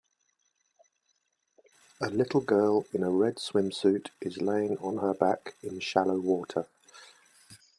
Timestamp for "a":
2.01-2.09, 3.03-3.11